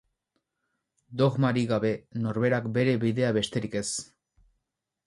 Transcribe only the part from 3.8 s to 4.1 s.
ez.